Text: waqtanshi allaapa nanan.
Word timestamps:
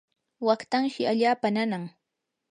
waqtanshi 0.47 1.03
allaapa 1.11 1.47
nanan. 1.55 1.83